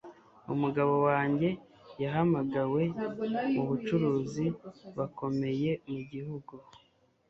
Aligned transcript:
Umugabo 0.53 0.93
wanjye 1.07 1.49
yahamagawe 2.03 2.81
mubucuruzi 3.53 4.45
bakomeye 4.97 5.71
mugihugu 5.91 6.53